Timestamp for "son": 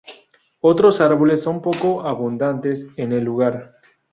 1.43-1.61